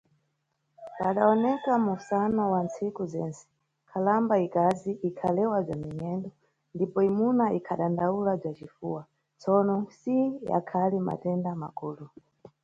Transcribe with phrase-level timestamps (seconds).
[0.97, 3.43] Padawoneka mʼmusano wa nntsiku zentse,
[3.85, 6.29] nkhalamba ikazi ikhalewa bza minyendo
[6.75, 9.01] ndipo imuna ikhadandawula bza cifuwa,
[9.41, 10.17] tsono si
[10.51, 12.05] yakhali matenda makulu.